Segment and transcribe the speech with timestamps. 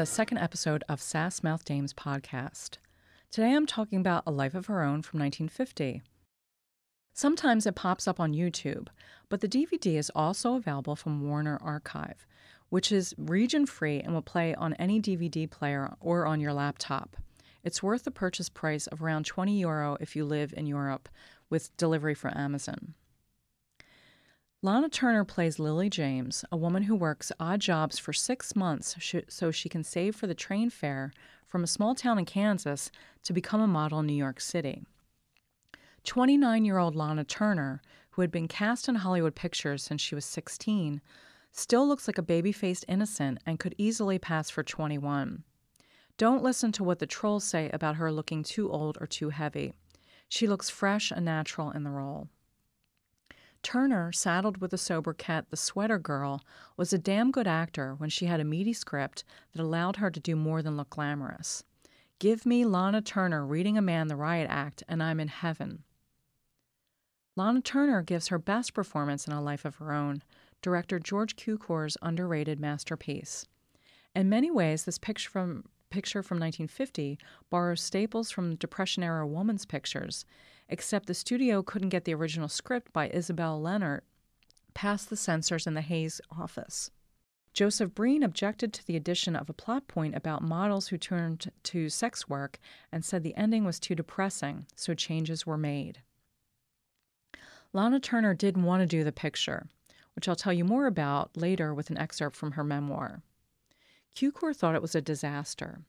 [0.00, 2.78] the second episode of Sass Mouth Dames podcast.
[3.30, 6.00] Today I'm talking about A Life of Her Own from 1950.
[7.12, 8.88] Sometimes it pops up on YouTube,
[9.28, 12.26] but the DVD is also available from Warner Archive,
[12.70, 17.18] which is region free and will play on any DVD player or on your laptop.
[17.62, 21.10] It's worth the purchase price of around 20 euro if you live in Europe
[21.50, 22.94] with delivery from Amazon.
[24.62, 28.94] Lana Turner plays Lily James, a woman who works odd jobs for six months
[29.28, 31.14] so she can save for the train fare
[31.46, 32.90] from a small town in Kansas
[33.22, 34.82] to become a model in New York City.
[36.04, 40.26] 29 year old Lana Turner, who had been cast in Hollywood pictures since she was
[40.26, 41.00] 16,
[41.52, 45.42] still looks like a baby faced innocent and could easily pass for 21.
[46.18, 49.72] Don't listen to what the trolls say about her looking too old or too heavy.
[50.28, 52.28] She looks fresh and natural in the role.
[53.62, 56.42] Turner, saddled with the sobriquet The Sweater Girl,
[56.76, 60.20] was a damn good actor when she had a meaty script that allowed her to
[60.20, 61.62] do more than look glamorous.
[62.18, 65.84] Give me Lana Turner reading a man the riot act, and I'm in heaven.
[67.36, 70.22] Lana Turner gives her best performance in A Life of Her Own,
[70.62, 73.46] director George Cukor's underrated masterpiece.
[74.14, 77.18] In many ways, this picture from picture from 1950
[77.50, 80.24] borrows staples from Depression era woman's pictures,
[80.70, 84.02] except the studio couldn't get the original script by Isobel Lennart
[84.72, 86.90] past the censors in the Hays office.
[87.52, 91.88] Joseph Breen objected to the addition of a plot point about models who turned to
[91.88, 92.58] sex work
[92.92, 95.98] and said the ending was too depressing, so changes were made.
[97.72, 99.66] Lana Turner didn't want to do the picture,
[100.14, 103.22] which I'll tell you more about later with an excerpt from her memoir.
[104.14, 105.80] Cukor thought it was a disaster.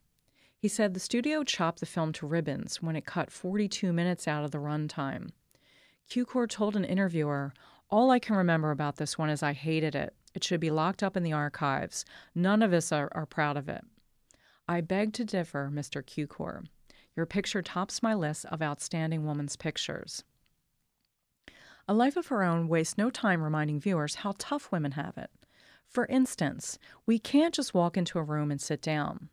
[0.62, 4.46] He said the studio chopped the film to ribbons when it cut 42 minutes out
[4.46, 5.32] of the runtime.
[6.08, 7.52] Cukor told an interviewer,
[7.90, 10.14] All I can remember about this one is I hated it.
[10.36, 12.06] It should be locked up in the archives.
[12.36, 13.84] None of us are, are proud of it.
[14.68, 16.04] I beg to differ, Mr.
[16.04, 16.68] Cukor.
[17.16, 20.24] Your picture tops my list of outstanding women's pictures.
[21.88, 25.32] A Life of Her Own wastes no time reminding viewers how tough women have it.
[25.88, 29.30] For instance, we can't just walk into a room and sit down.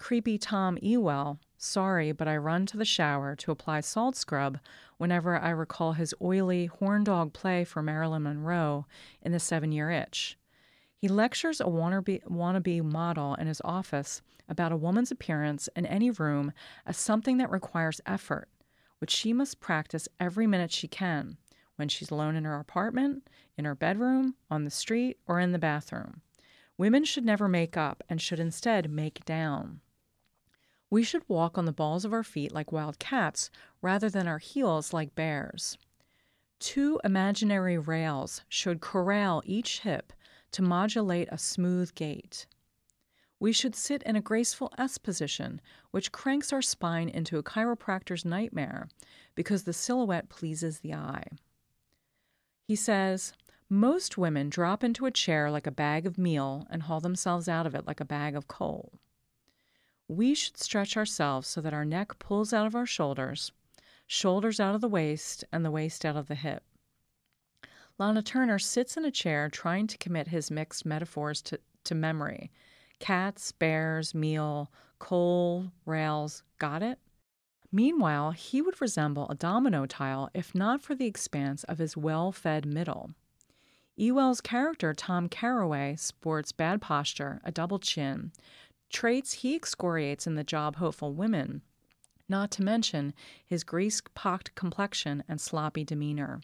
[0.00, 4.58] Creepy Tom Ewell, sorry, but I run to the shower to apply salt scrub
[4.96, 8.86] whenever I recall his oily horn dog play for Marilyn Monroe
[9.20, 10.38] in The Seven Year Itch.
[10.96, 16.10] He lectures a wannabe, wannabe model in his office about a woman's appearance in any
[16.10, 16.52] room
[16.86, 18.48] as something that requires effort,
[18.98, 21.36] which she must practice every minute she can
[21.76, 25.58] when she's alone in her apartment, in her bedroom, on the street, or in the
[25.58, 26.22] bathroom.
[26.78, 29.82] Women should never make up and should instead make down.
[30.90, 33.48] We should walk on the balls of our feet like wild cats
[33.80, 35.78] rather than our heels like bears.
[36.58, 40.12] Two imaginary rails should corral each hip
[40.50, 42.46] to modulate a smooth gait.
[43.38, 45.60] We should sit in a graceful S position,
[45.92, 48.88] which cranks our spine into a chiropractor's nightmare
[49.34, 51.24] because the silhouette pleases the eye.
[52.68, 53.32] He says,
[53.70, 57.66] Most women drop into a chair like a bag of meal and haul themselves out
[57.66, 58.92] of it like a bag of coal.
[60.10, 63.52] We should stretch ourselves so that our neck pulls out of our shoulders,
[64.08, 66.64] shoulders out of the waist, and the waist out of the hip.
[67.96, 72.50] Lana Turner sits in a chair trying to commit his mixed metaphors to, to memory
[72.98, 76.42] cats, bears, meal, coal, rails.
[76.58, 76.98] Got it?
[77.70, 82.32] Meanwhile, he would resemble a domino tile if not for the expanse of his well
[82.32, 83.10] fed middle.
[83.94, 88.32] Ewell's character, Tom Carraway, sports bad posture, a double chin,
[88.90, 91.62] traits he excoriates in the job hopeful women,
[92.28, 93.14] not to mention
[93.44, 96.40] his grease pocked complexion and sloppy demeanor.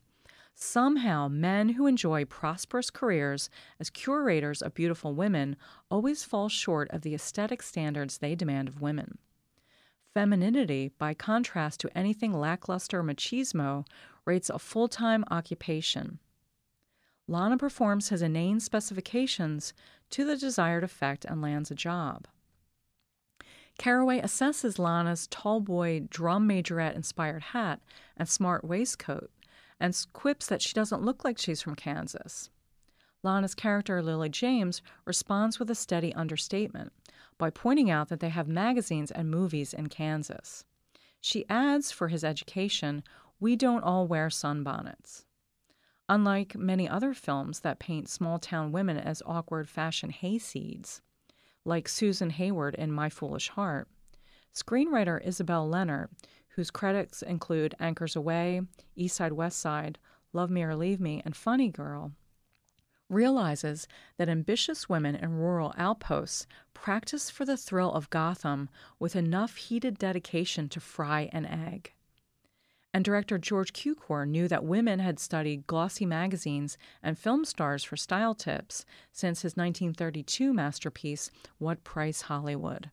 [0.54, 5.56] Somehow, men who enjoy prosperous careers as curators of beautiful women
[5.90, 9.18] always fall short of the aesthetic standards they demand of women.
[10.14, 13.84] Femininity, by contrast to anything lackluster machismo,
[14.24, 16.20] rates a full time occupation.
[17.28, 19.74] Lana performs his inane specifications
[20.08, 22.26] to the desired effect and lands a job.
[23.78, 27.80] Carraway assesses Lana's tall boy drum majorette inspired hat
[28.16, 29.30] and smart waistcoat
[29.78, 32.50] and quips that she doesn't look like she's from Kansas.
[33.22, 36.92] Lana's character, Lily James, responds with a steady understatement
[37.38, 40.64] by pointing out that they have magazines and movies in Kansas.
[41.20, 43.02] She adds, for his education,
[43.40, 45.24] we don't all wear sunbonnets.
[46.08, 51.00] Unlike many other films that paint small town women as awkward fashion hayseeds,
[51.66, 53.88] like Susan Hayward in My Foolish Heart,
[54.54, 56.08] screenwriter Isobel Lennart,
[56.50, 59.98] whose credits include Anchors Aweigh, East Side West Side,
[60.32, 62.12] Love Me or Leave Me, and Funny Girl,
[63.08, 69.56] realizes that ambitious women in rural outposts practice for the thrill of Gotham with enough
[69.56, 71.92] heated dedication to fry an egg.
[72.96, 77.94] And director George Cukor knew that women had studied glossy magazines and film stars for
[77.94, 82.90] style tips since his 1932 masterpiece, What Price Hollywood?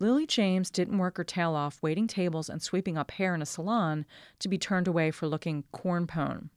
[0.00, 3.46] Lily James didn't work her tail off waiting tables and sweeping up hair in a
[3.46, 4.04] salon
[4.40, 6.48] to be turned away for looking cornpone.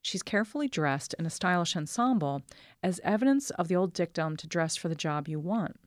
[0.00, 2.42] She's carefully dressed in a stylish ensemble
[2.82, 5.78] as evidence of the old dictum to dress for the job you want.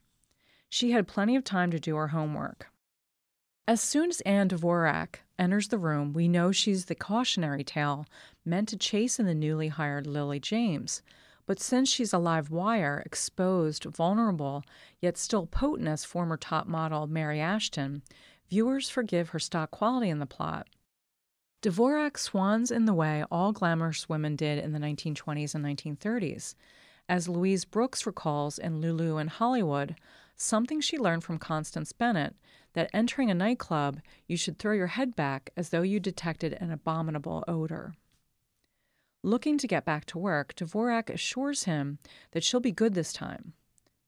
[0.69, 2.69] She had plenty of time to do her homework.
[3.67, 8.05] As soon as Ann Dvorak enters the room, we know she's the cautionary tale
[8.45, 11.01] meant to chasten the newly hired Lily James.
[11.47, 14.63] But since she's a live wire, exposed, vulnerable,
[15.01, 18.03] yet still potent as former top model Mary Ashton,
[18.51, 20.67] viewers forgive her stock quality in the plot.
[21.63, 26.53] Dvorak swans in the way all glamorous women did in the 1920s and 1930s.
[27.09, 29.95] As Louise Brooks recalls in Lulu in Hollywood,
[30.35, 32.35] something she learned from Constance Bennett
[32.73, 36.71] that entering a nightclub, you should throw your head back as though you detected an
[36.71, 37.93] abominable odor.
[39.23, 41.97] Looking to get back to work, Dvorak assures him
[42.31, 43.53] that she'll be good this time.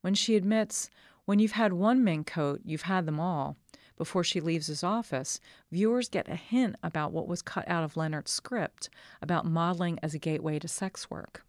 [0.01, 0.89] When she admits,
[1.25, 3.57] when you've had one mink coat, you've had them all,
[3.97, 5.39] before she leaves his office,
[5.71, 8.89] viewers get a hint about what was cut out of Lennart's script
[9.23, 11.43] about modeling as a gateway to sex work.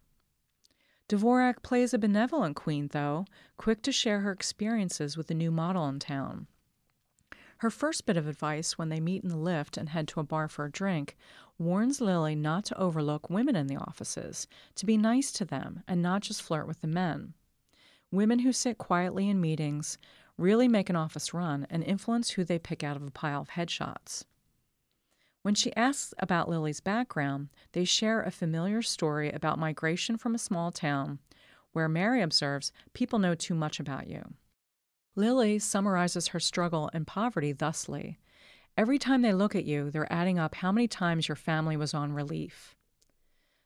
[1.09, 3.25] Dvorak plays a benevolent queen, though,
[3.57, 6.45] quick to share her experiences with the new model in town.
[7.57, 10.23] Her first bit of advice when they meet in the lift and head to a
[10.23, 11.17] bar for a drink
[11.57, 16.01] warns Lily not to overlook women in the offices, to be nice to them, and
[16.01, 17.33] not just flirt with the men.
[18.11, 19.97] Women who sit quietly in meetings,
[20.37, 23.49] really make an office run and influence who they pick out of a pile of
[23.49, 24.25] headshots.
[25.41, 30.39] When she asks about Lily's background, they share a familiar story about migration from a
[30.39, 31.19] small town
[31.71, 34.33] where Mary observes people know too much about you.
[35.15, 38.19] Lily summarizes her struggle and poverty thusly
[38.79, 41.93] Every time they look at you, they're adding up how many times your family was
[41.93, 42.77] on relief.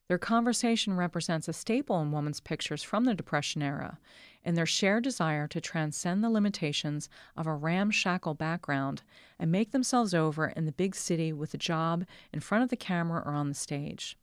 [0.09, 3.99] Their conversation represents a staple in women's pictures from the Depression era,
[4.43, 7.07] in their shared desire to transcend the limitations
[7.37, 9.03] of a ramshackle background
[9.39, 12.75] and make themselves over in the big city with a job in front of the
[12.75, 14.17] camera or on the stage.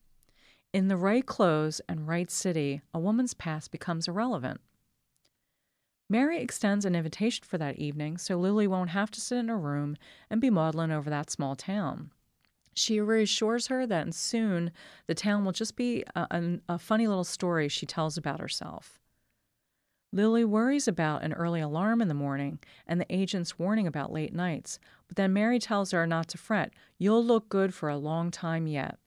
[0.72, 4.60] In the right clothes and right city, a woman's past becomes irrelevant.
[6.10, 9.58] Mary extends an invitation for that evening so Lily won't have to sit in her
[9.58, 9.96] room
[10.28, 12.10] and be maudlin over that small town.
[12.74, 14.70] She reassures her that soon
[15.06, 18.98] the town will just be a, a, a funny little story she tells about herself.
[20.12, 24.34] Lily worries about an early alarm in the morning and the agent's warning about late
[24.34, 26.72] nights, but then Mary tells her not to fret.
[26.98, 28.98] You'll look good for a long time yet.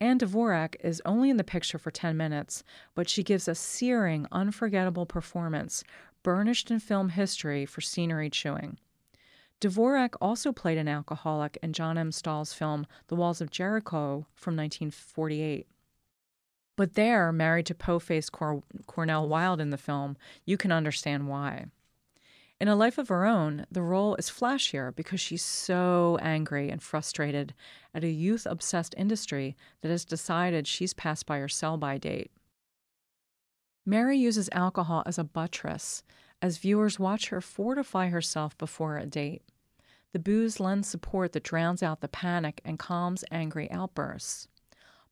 [0.00, 2.64] Ann Dvorak is only in the picture for 10 minutes,
[2.94, 5.84] but she gives a searing, unforgettable performance,
[6.22, 8.78] burnished in film history for scenery chewing.
[9.60, 12.12] Dvorak also played an alcoholic in John M.
[12.12, 15.66] Stahl's film The Walls of Jericho from 1948.
[16.76, 21.28] But there, married to po faced Cor- Cornel Wilde in the film, you can understand
[21.28, 21.66] why.
[22.58, 26.82] In A Life of Her Own, the role is flashier because she's so angry and
[26.82, 27.52] frustrated
[27.94, 32.30] at a youth obsessed industry that has decided she's passed by her sell by date.
[33.84, 36.02] Mary uses alcohol as a buttress
[36.42, 39.42] as viewers watch her fortify herself before a date.
[40.12, 44.48] The booze lends support that drowns out the panic and calms angry outbursts.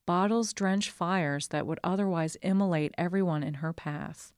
[0.06, 4.32] Bottles drench fires that would otherwise immolate everyone in her path.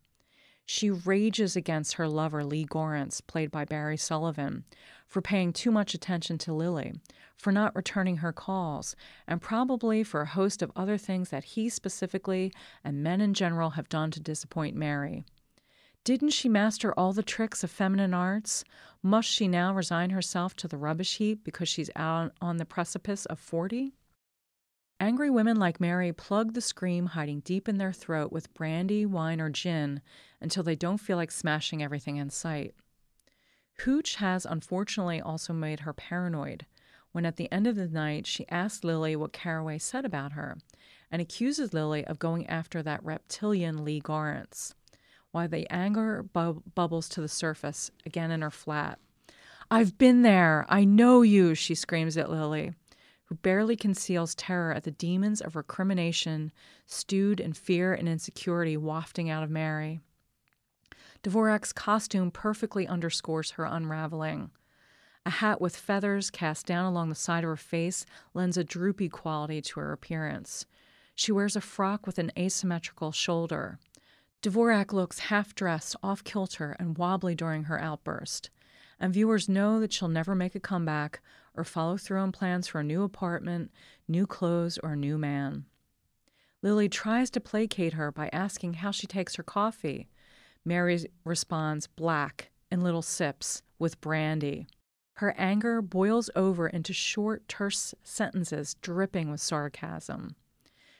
[0.66, 4.64] She rages against her lover, Lee Gorrance, played by Barry Sullivan,
[5.06, 6.94] for paying too much attention to Lily,
[7.37, 8.94] for not returning her calls,
[9.26, 12.52] and probably for a host of other things that he specifically
[12.85, 15.25] and men in general have done to disappoint Mary.
[16.02, 18.64] Didn't she master all the tricks of feminine arts?
[19.02, 23.26] Must she now resign herself to the rubbish heap because she's out on the precipice
[23.26, 23.92] of 40?
[24.99, 29.40] Angry women like Mary plug the scream hiding deep in their throat with brandy, wine,
[29.40, 30.00] or gin
[30.40, 32.75] until they don't feel like smashing everything in sight.
[33.80, 36.66] Hooch has unfortunately also made her paranoid
[37.12, 40.59] when at the end of the night she asks Lily what Carraway said about her
[41.11, 44.75] and accuses Lily of going after that reptilian Lee Gorrance,
[45.33, 48.99] while the anger bu- bubbles to the surface again in her flat.
[49.71, 50.67] I've been there.
[50.69, 52.73] I know you, she screams at Lily
[53.31, 56.51] who barely conceals terror at the demons of recrimination
[56.85, 60.01] stewed in fear and insecurity wafting out of Mary.
[61.23, 64.51] Dvorak's costume perfectly underscores her unraveling.
[65.25, 69.09] A hat with feathers cast down along the side of her face lends a droopy
[69.09, 70.67] quality to her appearance.
[71.15, 73.79] She wears a frock with an asymmetrical shoulder.
[74.42, 78.49] Dvorak looks half dressed, off kilter, and wobbly during her outburst.
[78.99, 81.20] And viewers know that she'll never make a comeback
[81.54, 83.70] or follow through on plans for a new apartment,
[84.09, 85.66] new clothes, or a new man.
[86.62, 90.09] Lily tries to placate her by asking how she takes her coffee.
[90.64, 94.66] Mary responds, black, in little sips, with brandy.
[95.14, 100.35] Her anger boils over into short, terse sentences dripping with sarcasm.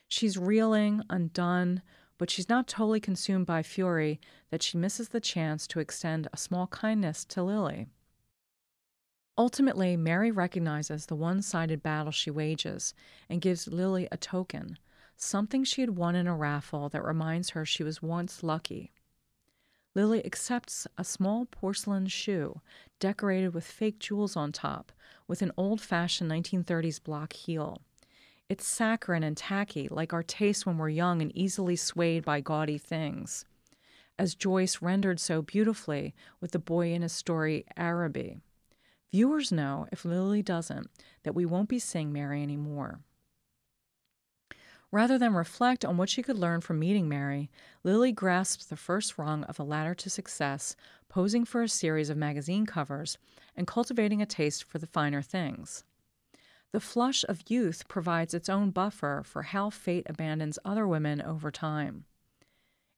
[0.09, 1.83] She's reeling, undone,
[2.21, 6.37] but she's not totally consumed by fury that she misses the chance to extend a
[6.37, 7.87] small kindness to Lily.
[9.39, 12.93] Ultimately, Mary recognizes the one sided battle she wages
[13.31, 14.77] and gives Lily a token,
[15.17, 18.93] something she had won in a raffle that reminds her she was once lucky.
[19.95, 22.61] Lily accepts a small porcelain shoe
[22.99, 24.93] decorated with fake jewels on top,
[25.27, 27.81] with an old fashioned 1930s block heel.
[28.51, 32.79] It's saccharine and tacky, like our taste when we're young and easily swayed by gaudy
[32.79, 33.45] things.
[34.19, 38.41] As Joyce rendered so beautifully with the boy in his story, Araby.
[39.13, 40.91] Viewers know, if Lily doesn't,
[41.23, 42.99] that we won't be seeing Mary anymore.
[44.91, 47.49] Rather than reflect on what she could learn from meeting Mary,
[47.85, 50.75] Lily grasps the first rung of the ladder to success,
[51.09, 53.17] posing for a series of magazine covers
[53.55, 55.85] and cultivating a taste for the finer things.
[56.73, 61.51] The flush of youth provides its own buffer for how fate abandons other women over
[61.51, 62.05] time.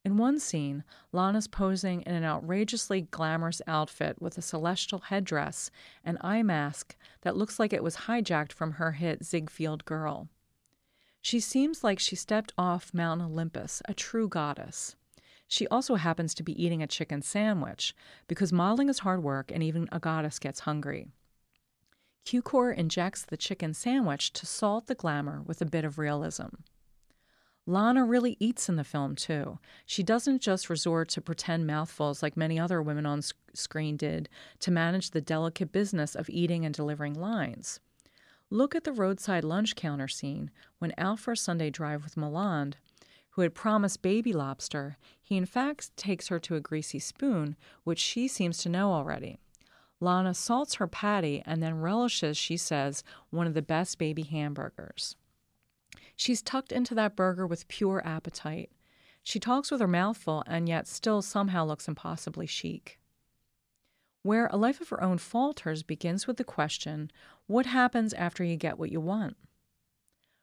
[0.04, 5.70] In one scene, Lana's posing in an outrageously glamorous outfit with a celestial headdress
[6.04, 10.28] and eye mask that looks like it was hijacked from her hit Ziegfeld Girl.
[11.22, 14.96] She seems like she stepped off Mount Olympus, a true goddess.
[15.46, 17.94] She also happens to be eating a chicken sandwich
[18.26, 21.12] because modeling is hard work and even a goddess gets hungry.
[22.24, 26.48] Cukor injects the chicken sandwich to salt the glamour with a bit of realism.
[27.66, 29.58] Lana really eats in the film, too.
[29.86, 34.28] She doesn't just resort to pretend mouthfuls like many other women on sc- screen did
[34.60, 37.78] to manage the delicate business of eating and delivering lines.
[38.50, 42.74] Look at the roadside lunch counter scene when out for a Sunday drive with Milland,
[43.30, 47.98] who had promised baby lobster, he in fact takes her to a greasy spoon, which
[47.98, 49.38] she seems to know already.
[50.02, 55.14] Lana salts her patty and then relishes, she says, one of the best baby hamburgers.
[56.16, 58.72] She's tucked into that burger with pure appetite.
[59.22, 62.98] She talks with her mouth full and yet still somehow looks impossibly chic.
[64.24, 67.10] Where A Life of Her Own falters begins with the question
[67.46, 69.36] what happens after you get what you want?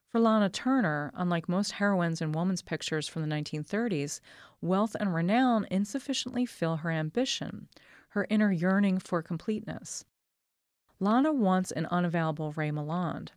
[0.08, 4.22] For Lana Turner, unlike most heroines in woman's pictures from the 1930s,
[4.62, 7.68] wealth and renown insufficiently fill her ambition,
[8.10, 10.06] her inner yearning for completeness.
[11.00, 13.30] Lana wants an unavailable Ray Milland.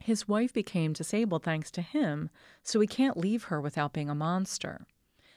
[0.00, 2.30] His wife became disabled thanks to him,
[2.62, 4.86] so he can't leave her without being a monster.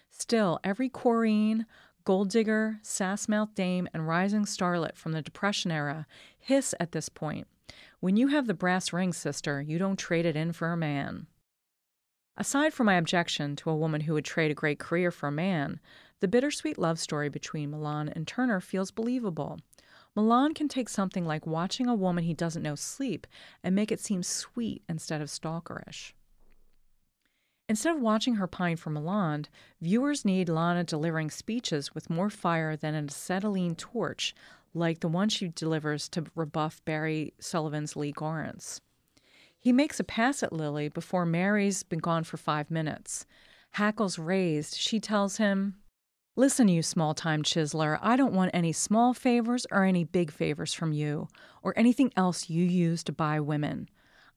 [0.10, 1.66] Still, every chorine,
[2.06, 6.08] gold digger, sass mouth dame, and rising starlet from the Depression era
[6.38, 7.48] hiss at this point.
[8.00, 11.28] When you have the brass ring, sister, you don't trade it in for a man.
[12.36, 15.32] Aside from my objection to a woman who would trade a great career for a
[15.32, 15.80] man,
[16.24, 19.60] the bittersweet love story between Milland and Turner feels believable.
[20.16, 23.28] Milland can take something like watching a woman he doesn't know sleep
[23.62, 26.14] and make it seem sweet instead of stalkerish.
[27.68, 29.48] Instead of watching her pine for Milland,
[29.82, 34.34] viewers need Lana delivering speeches with more fire than an acetylene torch,
[34.74, 38.80] like the one she delivers to rebuff Barry Sullivan's Lee Lawrence.
[39.60, 43.26] He makes a pass at Lily before Mary's been gone for five minutes.
[43.72, 45.76] Hackles raised, she tells him,
[46.36, 50.74] Listen, you small time chiseler, I don't want any small favors or any big favors
[50.74, 51.28] from you,
[51.62, 53.88] or anything else you use to buy women.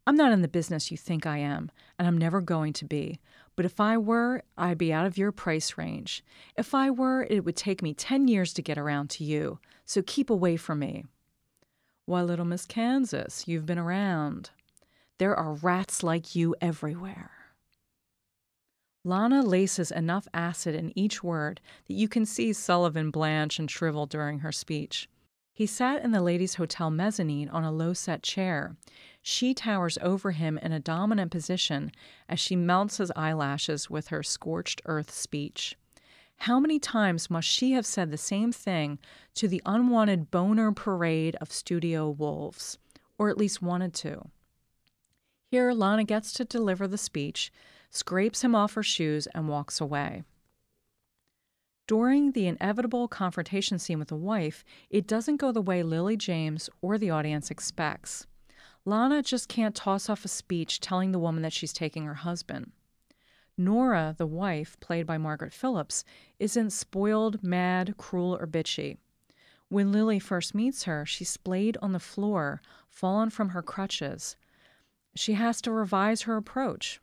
[0.06, 3.18] I'm not in the business you think I am, and I'm never going to be.
[3.56, 6.22] But if I were, I'd be out of your price range.
[6.54, 10.02] If I were, it would take me 10 years to get around to you, so
[10.02, 11.06] keep away from me.
[12.04, 14.50] Why, little Miss Kansas, you've been around.
[15.16, 17.35] There are rats like you everywhere.
[19.06, 24.04] Lana laces enough acid in each word that you can see Sullivan blanch and shrivel
[24.04, 25.08] during her speech.
[25.52, 28.74] He sat in the ladies' hotel mezzanine on a low set chair.
[29.22, 31.92] She towers over him in a dominant position
[32.28, 35.76] as she melts his eyelashes with her scorched earth speech.
[36.38, 38.98] How many times must she have said the same thing
[39.36, 42.76] to the unwanted boner parade of studio wolves?
[43.18, 44.30] Or at least wanted to.
[45.48, 47.52] Here, Lana gets to deliver the speech,
[47.90, 50.24] scrapes him off her shoes, and walks away.
[51.86, 56.68] During the inevitable confrontation scene with the wife, it doesn't go the way Lily James
[56.82, 58.26] or the audience expects.
[58.84, 62.72] Lana just can't toss off a speech telling the woman that she's taking her husband.
[63.58, 66.04] Nora, the wife, played by Margaret Phillips,
[66.38, 68.98] isn't spoiled, mad, cruel, or bitchy.
[69.68, 74.36] When Lily first meets her, she's splayed on the floor, fallen from her crutches.
[75.14, 77.00] She has to revise her approach.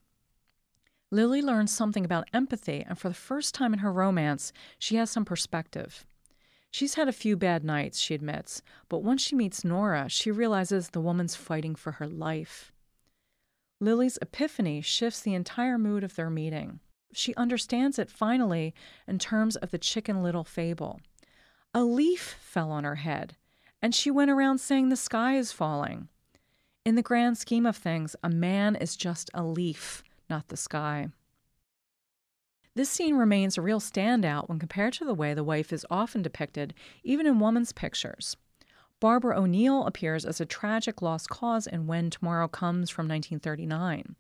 [1.14, 5.12] Lily learns something about empathy, and for the first time in her romance, she has
[5.12, 6.08] some perspective.
[6.72, 10.90] She's had a few bad nights, she admits, but once she meets Nora, she realizes
[10.90, 12.72] the woman's fighting for her life.
[13.80, 16.80] Lily's epiphany shifts the entire mood of their meeting.
[17.14, 18.74] She understands it finally
[19.08, 21.00] in terms of the Chicken Little fable.
[21.76, 23.36] A leaf fell on her head,
[23.84, 26.08] and she went around saying the sky is falling.
[26.84, 31.10] In the grand scheme of things, a man is just a leaf, not the sky.
[32.76, 36.24] This scene remains a real standout when compared to the way the wife is often
[36.24, 38.36] depicted, even in women's pictures.
[39.00, 44.16] Barbara O'Neill appears as a tragic lost cause in When Tomorrow Comes from 1939.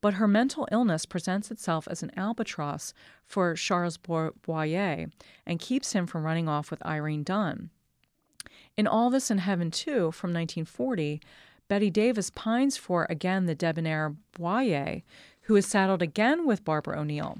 [0.00, 5.06] But her mental illness presents itself as an albatross for Charles Boyer
[5.46, 7.70] and keeps him from running off with Irene Dunne.
[8.76, 11.20] In All This in Heaven, too, from 1940,
[11.68, 15.02] Bette Davis pines for again the debonair Boyer,
[15.44, 17.38] who is saddled again with Barbara O'Neill.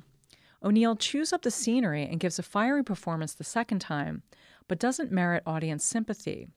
[0.62, 4.22] O'Neill chews up the scenery and gives a fiery performance the second time,
[4.68, 6.48] but doesn't merit audience sympathy.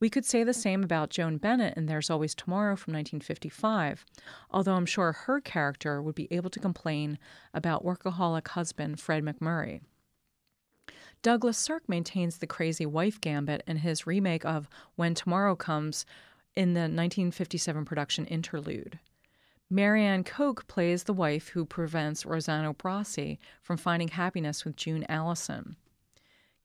[0.00, 4.06] We could say the same about Joan Bennett in There's Always Tomorrow from 1955,
[4.50, 7.18] although I'm sure her character would be able to complain
[7.52, 9.82] about workaholic husband Fred MacMurray.
[11.22, 16.06] Douglas Sirk maintains the crazy wife gambit in his remake of When Tomorrow Comes
[16.56, 18.98] in the 1957 production Interlude.
[19.72, 25.76] Marianne Koch plays the wife who prevents Rossano Brazzi from finding happiness with June Allyson.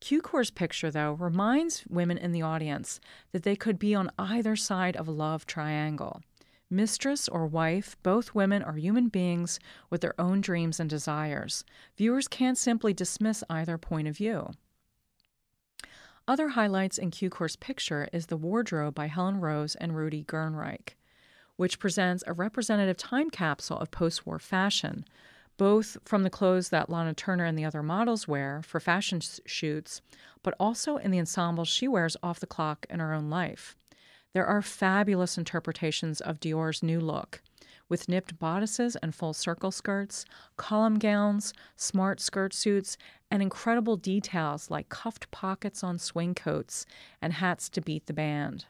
[0.01, 2.99] Cukor's picture, though, reminds women in the audience
[3.31, 6.23] that they could be on either side of a love triangle.
[6.67, 9.59] Mistress or wife, both women are human beings
[9.91, 11.63] with their own dreams and desires.
[11.97, 14.49] Viewers can't simply dismiss either point of view.
[16.27, 20.95] Other highlights in Cukor's picture is the wardrobe by Helen Rose and Rudy Gernreich
[21.57, 25.05] which presents a representative time capsule of post war fashion,
[25.57, 30.01] both from the clothes that Lana Turner and the other models wear for fashion shoots,
[30.43, 33.75] but also in the ensembles she wears off the clock in her own life.
[34.33, 37.41] There are fabulous interpretations of Dior's new look,
[37.87, 40.25] with nipped bodices and full circle skirts,
[40.57, 42.97] column gowns, smart skirt suits,
[43.31, 46.85] and incredible details like cuffed pockets on swing coats
[47.21, 48.65] and hats to beat the band.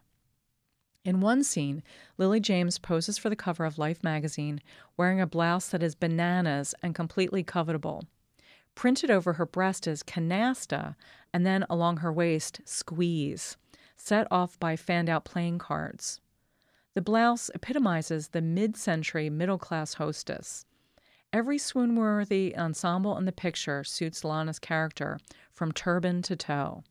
[1.05, 1.83] In one scene,
[2.17, 4.59] Lily James poses for the cover of Life magazine
[4.97, 8.07] wearing a blouse that is bananas and completely covetable.
[8.73, 10.95] Printed over her breast is canasta,
[11.31, 13.55] and then along her waist, squeeze,
[13.95, 16.19] set off by fanned out playing cards.
[16.95, 20.65] The blouse epitomizes the mid century middle class hostess.
[21.31, 25.19] Every swoon worthy ensemble in the picture suits Lana's character,
[25.51, 26.83] from turban to toe.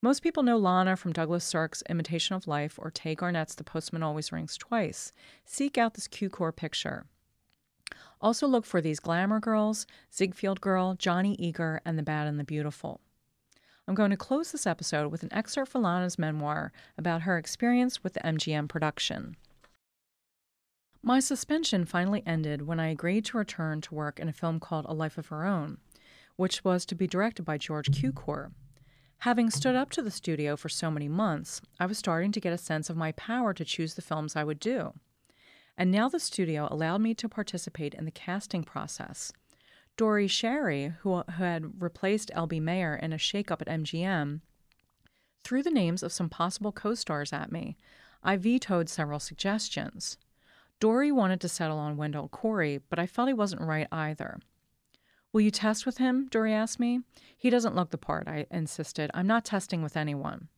[0.00, 4.04] Most people know Lana from Douglas Sirk's Imitation of Life or Tay Garnett's The Postman
[4.04, 5.12] Always Rings Twice.
[5.44, 7.06] Seek out this Cukor picture.
[8.20, 12.44] Also look for these Glamour Girls, Ziegfeld Girl, Johnny Eager, and The Bad and the
[12.44, 13.00] Beautiful.
[13.88, 18.04] I'm going to close this episode with an excerpt from Lana's memoir about her experience
[18.04, 19.36] with the MGM production.
[21.02, 24.86] My suspension finally ended when I agreed to return to work in a film called
[24.88, 25.78] A Life of Her Own,
[26.36, 28.52] which was to be directed by George Cukor.
[29.22, 32.52] Having stood up to the studio for so many months, I was starting to get
[32.52, 34.92] a sense of my power to choose the films I would do.
[35.76, 39.32] And now the studio allowed me to participate in the casting process.
[39.96, 42.60] Dore Schary, who, who had replaced L.B.
[42.60, 44.40] Mayer in a shakeup at MGM,
[45.42, 47.76] threw the names of some possible co stars at me.
[48.22, 50.16] I vetoed several suggestions.
[50.78, 54.38] Dore wanted to settle on Wendell Corey, but I felt he wasn't right either.
[55.32, 56.26] Will you test with him?
[56.30, 57.00] Dore asked me.
[57.36, 59.10] He doesn't look the part, I insisted.
[59.14, 60.48] I'm not testing with anyone.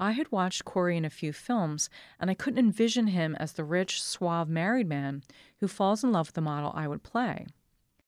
[0.00, 3.64] I had watched Corey in a few films, and I couldn't envision him as the
[3.64, 5.24] rich, suave married man
[5.58, 7.46] who falls in love with the model I would play.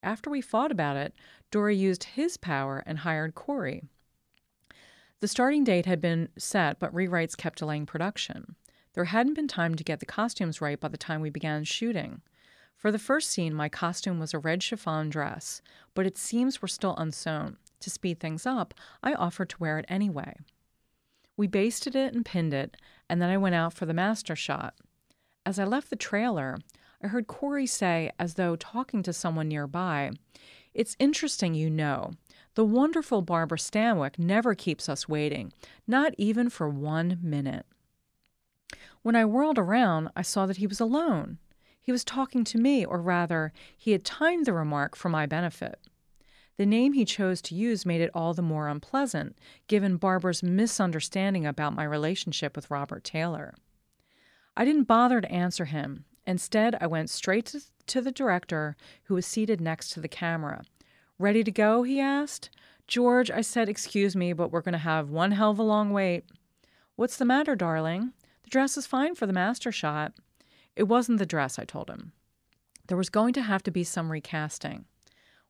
[0.02, 1.14] After we fought about it,
[1.50, 3.82] Dore used his power and hired Corey.
[5.18, 8.54] The starting date had been set, but rewrites kept delaying production.
[8.94, 12.22] There hadn't been time to get the costumes right by the time we began shooting.
[12.80, 15.60] For the first scene, my costume was a red chiffon dress,
[15.92, 17.58] but its seams were still unsewn.
[17.80, 20.36] To speed things up, I offered to wear it anyway.
[21.36, 24.76] We basted it and pinned it, and then I went out for the master shot.
[25.44, 26.56] As I left the trailer,
[27.04, 30.12] I heard Corey say, as though talking to someone nearby,
[30.72, 32.12] It's interesting, you know.
[32.54, 35.52] The wonderful Barbara Stanwyck never keeps us waiting,
[35.86, 37.66] not even for one minute.
[39.02, 41.36] When I whirled around, I saw that he was alone.
[41.80, 45.78] He was talking to me, or rather, he had timed the remark for my benefit.
[46.56, 51.46] The name he chose to use made it all the more unpleasant, given Barbara's misunderstanding
[51.46, 53.54] about my relationship with Robert Taylor.
[54.56, 56.04] I didn't bother to answer him.
[56.26, 57.54] Instead, I went straight
[57.86, 60.64] to, the director, who was seated next to the camera.
[61.18, 61.82] Ready to go?
[61.82, 62.50] he asked.
[62.86, 65.92] George, I said, excuse me, but we're going to have one hell of a long
[65.92, 66.24] wait.
[66.94, 68.12] What's the matter, darling?
[68.42, 70.12] The dress is fine for the master shot.
[70.80, 72.12] It wasn't the dress, I told him.
[72.86, 74.86] There was going to have to be some recasting.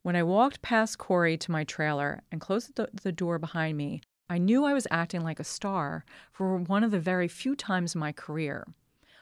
[0.03, 4.01] When I walked past Corey to my trailer and closed the, the door behind me,
[4.29, 7.95] I knew I was acting like a star for one of the very few times
[7.95, 8.67] in my career.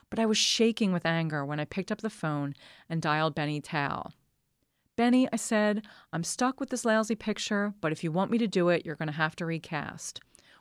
[0.09, 2.55] But I was shaking with anger when I picked up the phone
[2.88, 4.12] and dialed Benny Thau.
[4.97, 8.49] Benny, I said, I'm stuck with this lousy picture, but if you want me to
[8.49, 10.21] do it, you're going to have to recast.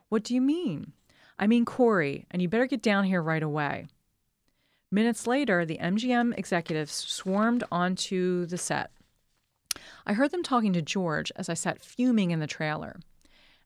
[0.10, 0.92] What do you mean?
[1.40, 3.88] I mean Corey, and you better get down here right away.
[4.90, 8.92] Minutes later, the MGM executives swarmed onto the set.
[10.06, 13.00] I heard them talking to George as I sat fuming in the trailer.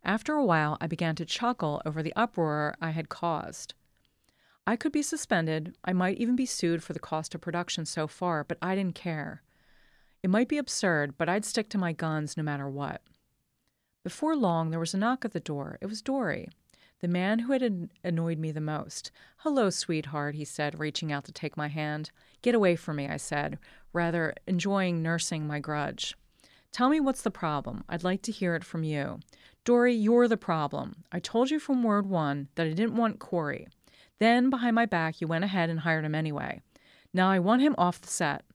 [0.03, 3.75] After a while, I began to chuckle over the uproar I had caused.
[4.65, 8.07] I could be suspended, I might even be sued for the cost of production so
[8.07, 9.43] far, but I didn't care.
[10.23, 13.01] It might be absurd, but I'd stick to my guns no matter what.
[14.03, 15.77] Before long, there was a knock at the door.
[15.81, 16.45] It was Dore,
[17.01, 19.11] the man who had annoyed me the most.
[19.37, 22.11] Hello, sweetheart, he said, reaching out to take my hand.
[22.41, 23.57] Get away from me, I said,
[23.91, 26.15] rather enjoying nursing my grudge.
[26.71, 27.83] Tell me what's the problem.
[27.89, 29.19] I'd like to hear it from you.
[29.65, 31.03] Dore, you're the problem.
[31.11, 33.67] I told you from word one that I didn't want Corey.
[34.19, 36.61] Then, behind my back, you went ahead and hired him anyway.
[37.13, 38.45] Now I want him off the set.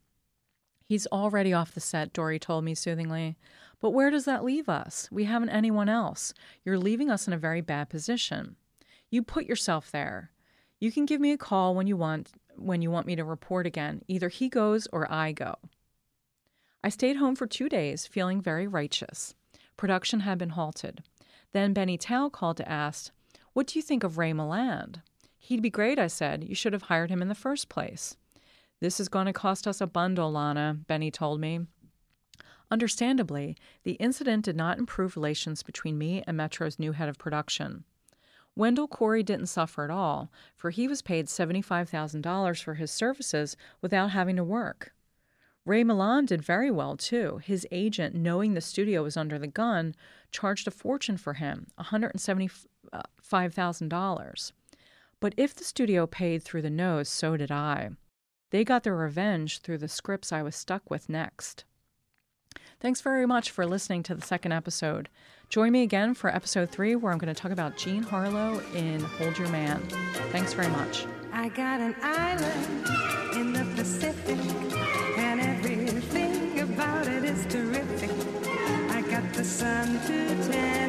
[0.86, 3.36] He's already off the set, Dore told me soothingly.
[3.80, 5.08] But where does that leave us?
[5.10, 6.32] We haven't anyone else.
[6.64, 8.56] You're leaving us in a very bad position.
[9.10, 10.30] You put yourself there.
[10.78, 13.66] You can give me a call when you want when you want me to report
[13.66, 14.02] again.
[14.08, 15.56] Either he goes or I go.
[16.82, 19.34] I stayed home for two days, feeling very righteous.
[19.76, 21.02] Production had been halted.
[21.52, 23.10] Then Benny Thau called to ask,
[23.52, 25.02] What do you think of Ray Milland?
[25.36, 26.44] He'd be great, I said.
[26.44, 28.16] You should have hired him in the first place.
[28.80, 31.60] This is going to cost us a bundle, Lana, Benny told me.
[32.70, 37.84] Understandably, the incident did not improve relations between me and Metro's new head of production.
[38.54, 44.10] Wendell Corey didn't suffer at all, for he was paid $75,000 for his services without
[44.10, 44.92] having to work.
[45.64, 47.40] Ray Milland did very well, too.
[47.44, 49.94] His agent, knowing the studio was under the gun,
[50.30, 54.52] charged a fortune for him $175,000.
[55.20, 57.90] But if the studio paid through the nose, so did I.
[58.56, 61.64] They got their revenge through the scripts I was stuck with next.
[62.80, 65.10] Thanks very much for listening to the second episode.
[65.50, 69.00] Join me again for episode three, where I'm going to talk about Jean Harlow in
[69.00, 69.82] Hold Your Man.
[70.32, 71.04] Thanks very much.
[71.34, 72.86] I got an island
[73.36, 74.38] in the Pacific,
[75.18, 78.10] and everything about it is terrific.
[78.90, 80.85] I got the sun to tell.